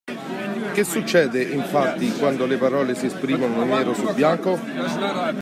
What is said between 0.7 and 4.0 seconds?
Che succede, infatti, quando le parole si esprimono nero